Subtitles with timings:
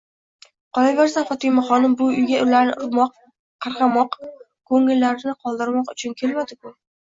[0.77, 3.21] Qolaversa, Fotimaxonim bu uyga ularni urmoq,
[3.69, 4.21] qarg'amoq,
[4.73, 6.79] ko'ngillarini qoldirmoq uchun kelmadiku...